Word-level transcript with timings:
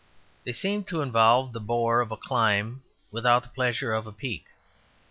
They 0.45 0.51
seem 0.53 0.83
to 0.85 1.01
involve 1.01 1.53
the 1.53 1.59
bore 1.59 2.01
of 2.01 2.11
a 2.11 2.17
climb 2.17 2.81
without 3.11 3.43
the 3.43 3.49
pleasure 3.49 3.93
of 3.93 4.07
a 4.07 4.11
peak. 4.11 4.45